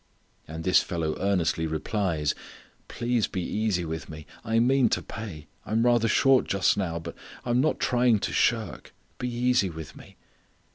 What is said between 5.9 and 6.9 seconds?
short just